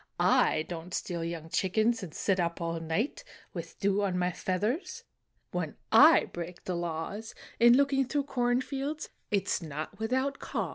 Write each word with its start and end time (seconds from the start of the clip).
I 0.19 0.63
don 0.63 0.89
t 0.89 0.95
steal 0.95 1.23
young 1.23 1.47
chickens 1.49 2.01
And 2.01 2.11
sit 2.11 2.39
up 2.39 2.59
all 2.59 2.79
night, 2.79 3.23
With 3.53 3.77
dew 3.79 4.01
on 4.01 4.17
my 4.17 4.31
feathers; 4.31 5.03
When 5.51 5.75
I 5.91 6.25
break 6.25 6.63
the 6.63 6.73
laws 6.75 7.35
In 7.59 7.77
looking 7.77 8.07
through 8.07 8.23
corn 8.23 8.61
fields 8.61 9.09
It 9.29 9.45
s 9.47 9.61
not 9.61 9.99
without 9.99 10.39
caws." 10.39 10.69